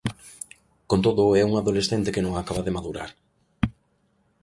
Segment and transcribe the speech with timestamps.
[0.89, 3.09] Con todo, é un adolescente que non acaba de madurar.